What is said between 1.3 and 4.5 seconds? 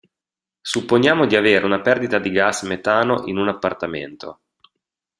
avere una perdita di gas metano in un appartamento.